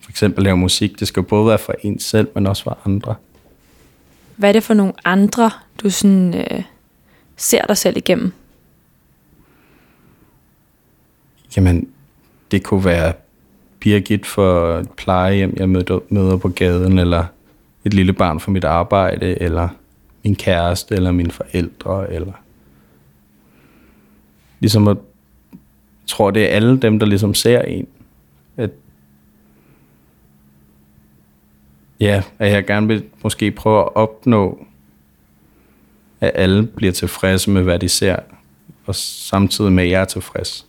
[0.00, 1.00] for eksempel lave musik.
[1.00, 3.14] Det skal både være for en selv, men også for andre.
[4.36, 5.50] Hvad er det for nogle andre,
[5.82, 6.62] du sådan, øh,
[7.36, 8.32] ser dig selv igennem?
[11.56, 11.88] Jamen,
[12.50, 13.12] det kunne være
[13.80, 17.24] Birgit for et plejehjem, jeg møder, møder på gaden, eller
[17.84, 19.68] et lille barn for mit arbejde, eller
[20.24, 22.32] min kæreste, eller mine forældre, eller...
[24.60, 24.96] Ligesom at...
[26.02, 27.86] Jeg tror, det er alle dem, der ligesom ser en.
[28.56, 28.70] At,
[32.00, 34.66] ja, at jeg gerne vil måske prøve at opnå,
[36.20, 38.16] at alle bliver tilfredse med, hvad de ser,
[38.86, 40.66] og samtidig med, at jeg er tilfreds.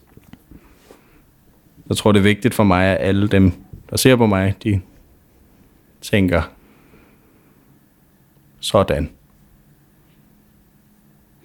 [1.92, 3.54] Jeg tror, det er vigtigt for mig, at alle dem,
[3.90, 4.82] der ser på mig, de
[6.02, 6.42] tænker,
[8.60, 9.10] sådan.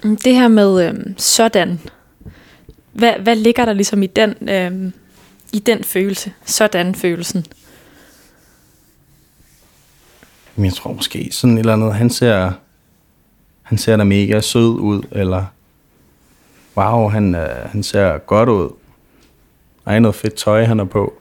[0.03, 1.81] Det her med øh, sådan,
[2.93, 4.93] hvad, hvad ligger der ligesom i den, øh,
[5.53, 7.47] i den følelse, sådan følelsen?
[10.59, 12.53] Jeg tror måske sådan et eller andet, han ser,
[13.63, 15.45] han ser da mega sød ud, eller
[16.77, 18.71] wow, han, øh, han ser godt ud.
[19.87, 21.18] Ej, noget fedt tøj, han er på.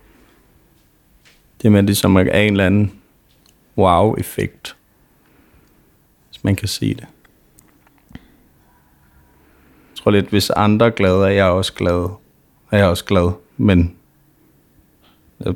[1.61, 3.01] Det er med ligesom at have en eller anden
[3.77, 4.75] wow-effekt,
[6.29, 7.07] hvis man kan sige det.
[9.91, 12.09] Jeg tror lidt, hvis andre er glade, er jeg også glad.
[12.71, 13.95] Er jeg også glad, men...
[15.45, 15.53] øh,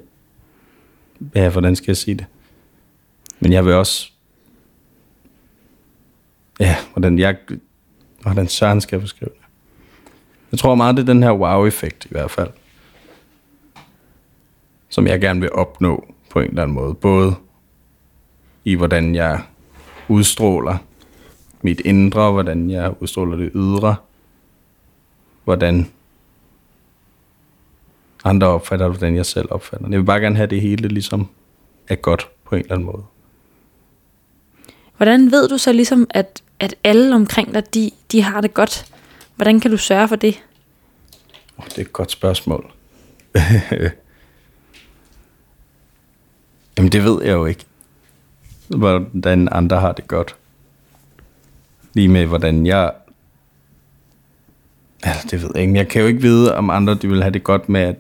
[1.36, 2.26] Ja, hvordan skal jeg sige det?
[3.40, 4.12] Men jeg vil også...
[6.60, 7.38] Ja, hvordan jeg...
[8.22, 9.42] Hvordan søren skal jeg beskrive det?
[10.52, 12.50] Jeg tror meget, det er den her wow-effekt i hvert fald
[14.90, 16.94] som jeg gerne vil opnå på en eller anden måde.
[16.94, 17.36] Både
[18.66, 19.42] i, hvordan jeg
[20.08, 20.78] udstråler
[21.62, 23.96] mit indre, hvordan jeg udstråler det ydre,
[25.44, 25.92] hvordan
[28.24, 29.88] andre opfatter hvordan jeg selv opfatter.
[29.90, 31.28] Jeg vil bare gerne have det hele ligesom
[31.88, 33.04] er godt på en eller anden måde.
[34.98, 38.86] Hvordan ved du så ligesom, at, at alle omkring dig, de, de har det godt?
[39.36, 40.44] Hvordan kan du sørge for det?
[41.58, 42.72] Oh, det er et godt spørgsmål.
[46.80, 47.66] Jamen det ved jeg jo ikke.
[48.68, 50.36] Hvordan andre har det godt.
[51.94, 52.92] Lige med hvordan jeg...
[55.04, 55.72] Altså det ved jeg ikke.
[55.72, 57.96] Men jeg kan jo ikke vide, om andre de vil have det godt med, at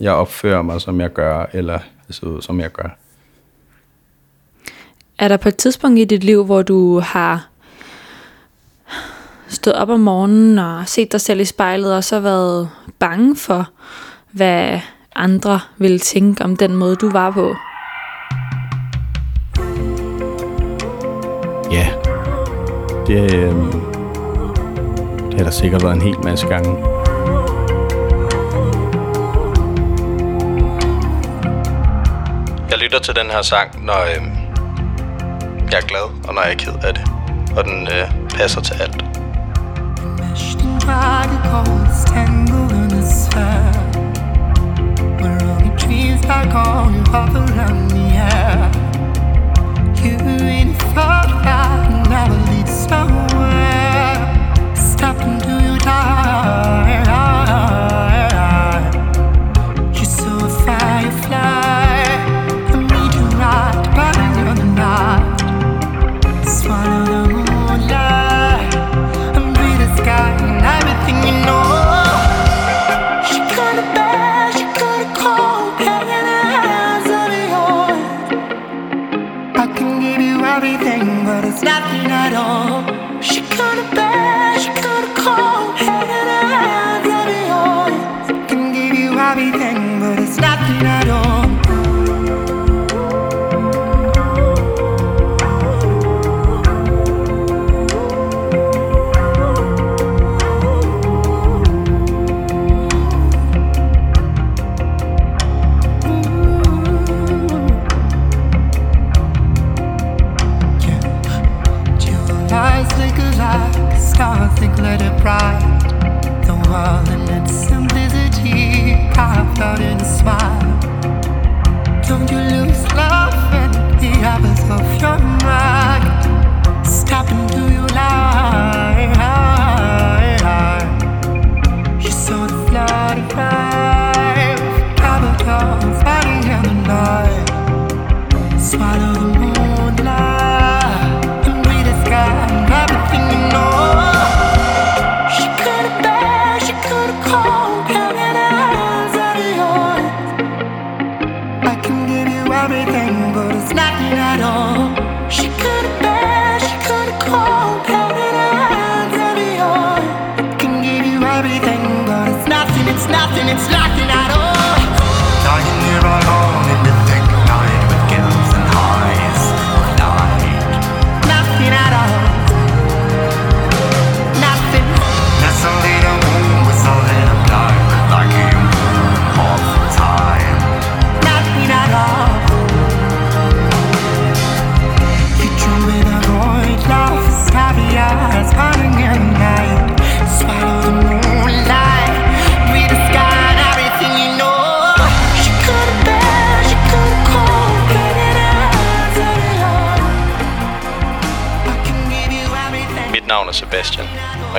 [0.00, 2.96] jeg opfører mig, som jeg gør, eller altså, som jeg gør.
[5.18, 7.48] Er der på et tidspunkt i dit liv, hvor du har
[9.48, 13.70] stået op om morgenen og set dig selv i spejlet, og så været bange for,
[14.30, 14.80] hvad
[15.14, 17.56] andre ville tænke om den måde, du var på?
[21.72, 21.88] Ja.
[23.06, 23.54] Det, øh,
[25.30, 26.76] det har der sikkert været en hel masse gange.
[32.70, 34.26] Jeg lytter til den her sang, når øh,
[35.70, 37.04] jeg er glad, og når jeg er ked af det.
[37.56, 39.04] Og den øh, passer til alt.
[45.20, 48.81] Where only dreams like all you hover around the air.
[50.04, 53.31] you ain't thought I will never lead someone.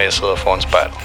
[0.04, 0.95] Jeg sidder foran spejlet.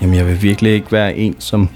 [0.00, 1.68] Jamen, jeg vil virkelig ikke være en, som...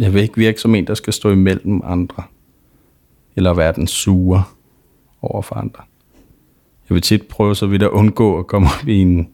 [0.00, 2.22] Jeg vil ikke virke som en, der skal stå imellem andre.
[3.36, 4.42] Eller være den sure
[5.22, 5.82] over for andre.
[6.88, 9.28] Jeg vil tit prøve så vidt at undgå at komme op i en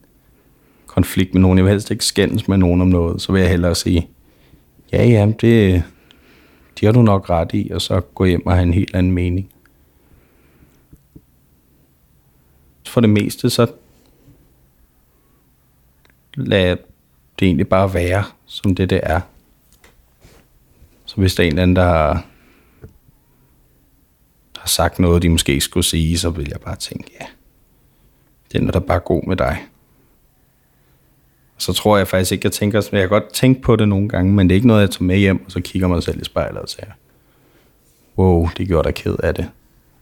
[0.87, 1.59] konflikt med nogen.
[1.59, 3.23] Jeg vil helst ikke skændes med nogen om noget.
[3.23, 4.09] Så vil jeg hellere sige,
[4.93, 5.83] ja, ja, det,
[6.81, 9.13] de har du nok ret i, og så gå hjem og have en helt anden
[9.13, 9.49] mening.
[12.89, 13.67] For det meste, så
[16.35, 16.77] lad
[17.39, 19.21] det egentlig bare være, som det det er.
[21.05, 22.27] Så hvis der er en eller anden, der har,
[24.59, 27.27] har sagt noget, de måske ikke skulle sige, så vil jeg bare tænke, ja,
[28.53, 29.67] den er da bare god med dig.
[31.59, 34.33] Så tror jeg faktisk ikke, jeg tænker jeg kan godt tænke på det nogle gange,
[34.33, 36.25] men det er ikke noget, jeg tager med hjem, og så kigger mig selv i
[36.25, 36.91] spejlet og siger,
[38.19, 39.51] wow, det gjorde dig ked af det,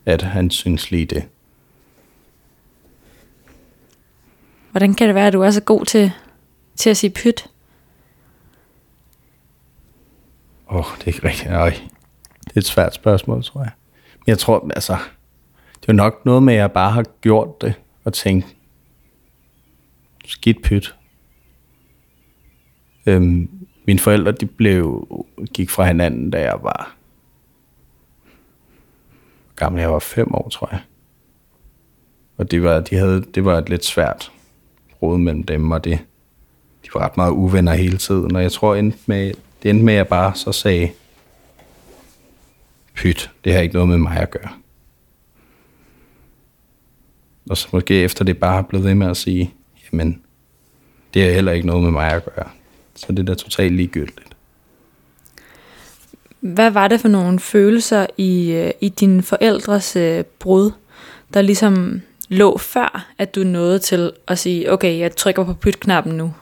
[0.07, 1.25] at han synes lige det.
[4.75, 6.13] Hvordan kan det være, at du er så god til,
[6.77, 7.51] til at sige pyt?
[10.71, 11.51] Åh, oh, det er ikke rigtigt.
[11.51, 11.81] Nej.
[12.45, 13.71] Det er et svært spørgsmål, tror jeg.
[14.13, 14.97] Men jeg tror, altså,
[15.81, 18.57] det er nok noget med, at jeg bare har gjort det, og tænkt,
[20.25, 20.95] skidt pyt.
[23.07, 23.51] Øhm,
[23.87, 25.09] mine forældre, de blev,
[25.55, 26.97] gik fra hinanden, da jeg var
[29.57, 29.81] gammel.
[29.81, 30.81] Jeg var fem år, tror jeg.
[32.37, 34.31] Og det var, de havde, det var et lidt svært
[35.05, 35.99] brud mellem dem, og det,
[36.85, 38.37] de var ret meget uvenner hele tiden.
[38.37, 39.33] Og jeg tror, endte med,
[39.63, 40.91] det endte med, at jeg bare så sagde,
[42.95, 44.49] pyt, det har ikke noget med mig at gøre.
[47.51, 49.55] Og så måske efter det bare blev ved med at sige,
[49.93, 50.23] jamen,
[51.15, 52.49] det har heller ikke noget med mig at gøre.
[52.95, 54.29] Så det er da totalt ligegyldigt.
[56.41, 60.71] Hvad var det for nogle følelser i, øh, i dine forældres øh, brud,
[61.35, 66.17] der ligesom lå før, at du nåede til at sige, okay, jeg trykker på pytknappen
[66.17, 66.35] nu?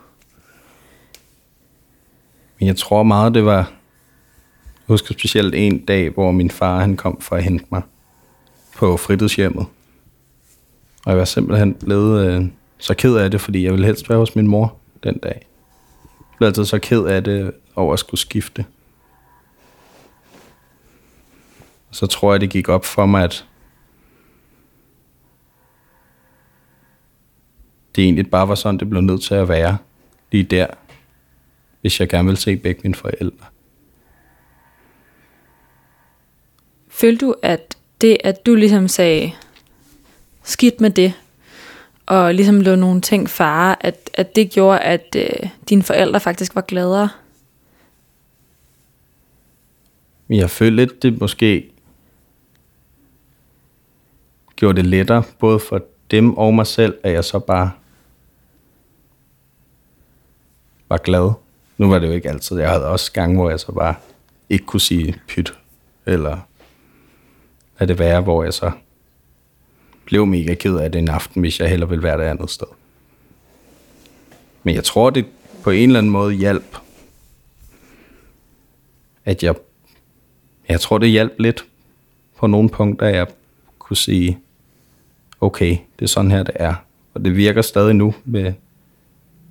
[2.59, 3.57] Men jeg tror meget, det var...
[3.57, 7.83] Jeg husker specielt en dag, hvor min far han kom for at hente mig
[8.77, 9.67] på fritidshjemmet.
[11.05, 12.45] Og jeg var simpelthen blevet øh,
[12.79, 15.47] så ked af det, fordi jeg ville helst være hos min mor den dag.
[16.05, 18.65] Jeg blev altid så ked af det over at skulle skifte.
[21.89, 23.47] Og så tror jeg, det gik op for mig, at
[27.97, 29.79] det egentlig bare var sådan, det blev nødt til at være
[30.33, 30.67] lige der,
[31.81, 33.47] hvis jeg gerne vil se begge mine forældre.
[36.89, 39.33] Følte du, at det, at du ligesom sagde,
[40.43, 41.13] skidt med det,
[42.07, 46.55] og ligesom lå nogle ting fare, at, at det gjorde, at øh, dine forældre faktisk
[46.55, 47.09] var gladere?
[50.31, 51.71] Jeg følte lidt, det måske
[54.57, 57.71] gjorde det lettere, både for dem og mig selv, at jeg så bare
[60.93, 61.33] var glad.
[61.79, 62.59] Nu var det jo ikke altid.
[62.59, 63.95] Jeg havde også gange, hvor jeg så bare
[64.51, 65.55] ikke kunne sige pyt,
[66.07, 66.39] eller
[67.77, 68.71] hvad det være, hvor jeg så
[70.05, 72.67] blev mega ked af det en aften, hvis jeg hellere ville være der andet sted.
[74.63, 75.27] Men jeg tror, det
[75.63, 76.77] på en eller anden måde hjalp,
[79.25, 79.55] at jeg,
[80.69, 81.65] jeg tror, det hjalp lidt
[82.37, 83.27] på nogle punkter, at jeg
[83.79, 84.39] kunne sige,
[85.41, 86.75] okay, det er sådan her, det er.
[87.15, 88.53] Og det virker stadig nu med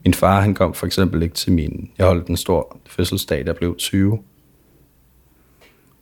[0.06, 3.54] min far, han kom for eksempel ikke til min, jeg holdt en stor fødselsdag, der
[3.54, 4.14] blev 20.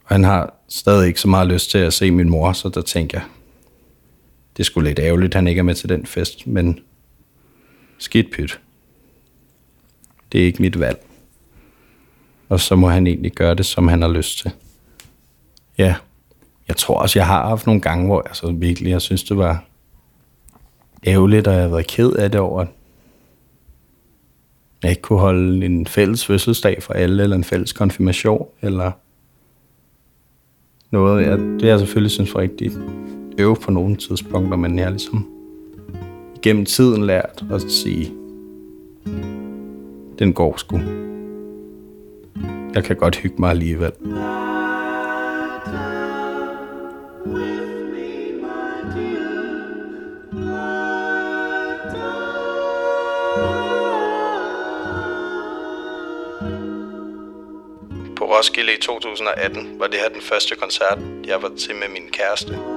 [0.03, 2.81] Og han har stadig ikke så meget lyst til at se min mor, så der
[2.81, 3.27] tænker jeg,
[4.57, 6.79] det skulle lidt ærgerligt, at han ikke er med til den fest, men
[7.97, 8.59] skidt pyt.
[10.31, 11.05] Det er ikke mit valg.
[12.49, 14.51] Og så må han egentlig gøre det, som han har lyst til.
[15.77, 15.95] Ja,
[16.67, 19.37] jeg tror også, jeg har haft nogle gange, hvor jeg så virkelig, jeg synes, det
[19.37, 19.65] var
[21.07, 22.67] ærgerligt, og jeg har været ked af det over, at
[24.83, 28.91] jeg ikke kunne holde en fælles fødselsdag for alle, eller en fælles konfirmation, eller
[30.91, 31.25] noget.
[31.25, 32.71] Jeg, det har jeg selvfølgelig synes var rigtig
[33.37, 35.27] øve på nogle tidspunkter, men jeg har ligesom
[36.41, 38.13] gennem tiden lært at sige,
[40.19, 40.79] den går sgu.
[42.73, 43.91] Jeg kan godt hygge mig alligevel.
[58.39, 62.68] Roskilde i 2018 var det her den første koncert, jeg var til med min kæreste.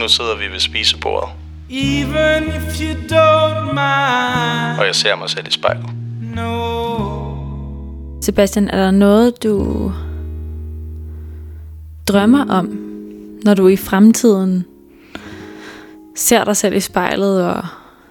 [0.00, 1.28] nu sidder vi ved spisebordet.
[1.70, 4.78] Even if you don't mind.
[4.78, 5.86] Og jeg ser mig selv i spejlet.
[6.34, 6.60] No.
[8.22, 9.92] Sebastian, er der noget, du
[12.08, 12.66] drømmer om,
[13.44, 14.64] når du i fremtiden
[16.16, 17.64] ser dig selv i spejlet og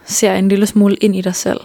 [0.05, 1.59] ser en lille smule ind i dig selv?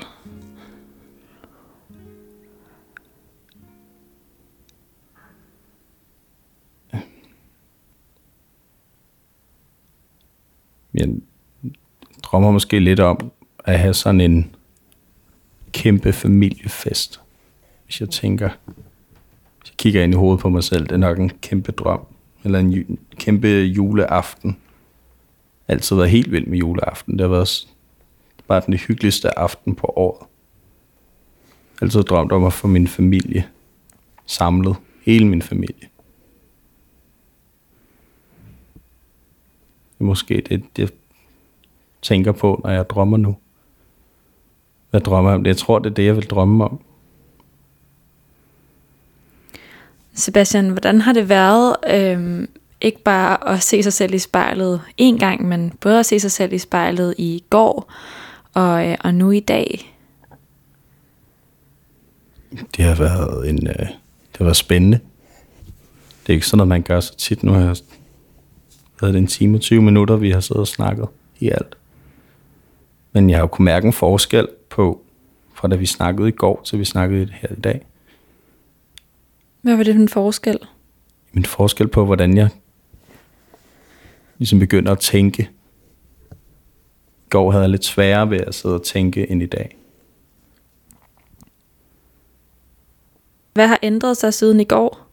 [10.94, 11.08] Jeg
[12.22, 13.30] drømmer måske lidt om
[13.64, 14.54] at have sådan en
[15.72, 17.20] kæmpe familiefest.
[17.84, 18.48] Hvis jeg tænker,
[19.58, 22.00] hvis jeg kigger ind i hovedet på mig selv, det er nok en kæmpe drøm.
[22.44, 24.56] Eller en ju- kæmpe juleaften.
[25.68, 27.12] Altid været helt vild med juleaften.
[27.12, 27.68] Det har været
[28.48, 30.26] bare den hyggeligste aften på året.
[31.82, 33.48] Altid drømt om at få min familie
[34.26, 34.76] samlet.
[35.02, 35.88] Hele min familie.
[39.93, 40.88] Det er måske det, jeg
[42.02, 43.36] tænker på, når jeg drømmer nu.
[44.90, 45.46] Hvad drømmer jeg om?
[45.46, 46.80] Jeg tror, det er det, jeg vil drømme om.
[50.14, 52.48] Sebastian, hvordan har det været øhm,
[52.80, 56.32] ikke bare at se sig selv i spejlet en gang, men både at se sig
[56.32, 57.92] selv i spejlet i går
[58.54, 59.96] og, øh, og nu i dag?
[62.76, 63.86] Det har været en, øh,
[64.32, 65.00] det har været spændende.
[66.22, 67.42] Det er ikke sådan noget, man gør så tit.
[67.42, 67.76] Nu har jeg
[69.04, 71.08] været det en time og 20 minutter, vi har siddet og snakket
[71.40, 71.76] i alt.
[73.12, 75.02] Men jeg har jo kunnet mærke en forskel på,
[75.54, 77.86] fra da vi snakkede i går, til vi snakkede her i dag.
[79.60, 80.58] Hvad var det for en forskel?
[81.32, 82.48] Min forskel på, hvordan jeg
[84.38, 85.50] ligesom begynder at tænke.
[87.26, 89.76] I går havde jeg lidt sværere ved at sidde og tænke end i dag.
[93.54, 95.03] Hvad har ændret sig siden i går?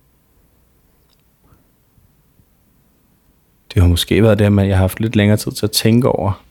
[3.73, 6.09] Det har måske været det, at jeg har haft lidt længere tid til at tænke
[6.09, 6.43] over.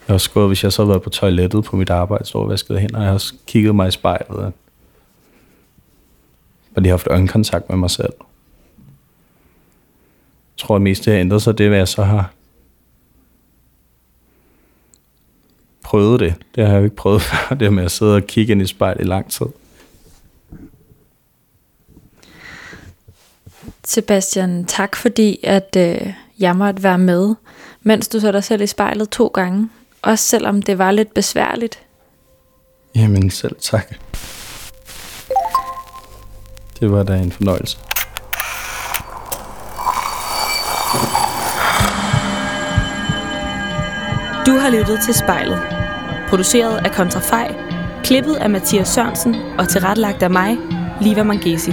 [0.00, 2.44] Jeg har også gået, hvis jeg så har været på toilettet på mit arbejde, så
[2.44, 4.36] vasket hen, og jeg har også kigget mig i spejlet.
[4.36, 4.52] Og
[6.78, 8.12] og har haft øjenkontakt med mig selv.
[10.56, 12.32] Jeg tror, at mest det har ændret sig, det er, hvad jeg så har
[15.82, 16.34] prøvet det.
[16.54, 18.66] Det har jeg jo ikke prøvet før, det med at sidde og kigge ind i
[18.66, 19.46] spejlet i lang tid.
[23.88, 27.34] Sebastian, tak fordi, at øh, jeg måtte være med,
[27.82, 29.68] mens du så dig selv i spejlet to gange.
[30.02, 31.78] Også selvom det var lidt besværligt.
[32.94, 33.94] Jamen selv tak.
[36.80, 37.78] Det var da en fornøjelse.
[44.46, 45.60] Du har lyttet til Spejlet.
[46.28, 47.54] Produceret af Kontrafej,
[48.04, 50.56] klippet af Mathias Sørensen og tilrettelagt af mig,
[51.00, 51.72] Liva Mangesi.